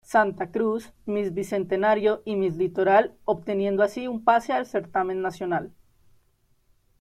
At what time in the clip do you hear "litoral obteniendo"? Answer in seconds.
2.57-3.83